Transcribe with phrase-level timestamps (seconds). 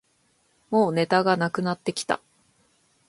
[0.71, 2.21] もうネタがなくなってきた